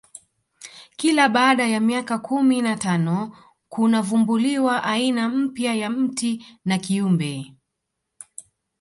kila 0.95 1.29
baada 1.29 1.67
ya 1.67 1.79
miaka 1.79 2.17
kumi 2.19 2.61
na 2.61 2.75
tano 2.77 3.37
kunavumbuliwa 3.69 4.83
aina 4.83 5.29
mpya 5.29 5.75
ya 5.75 5.89
mti 5.89 6.31
na 6.65 6.75
kiumbe 6.77 7.55